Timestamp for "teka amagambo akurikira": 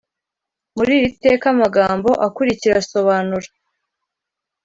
1.23-2.73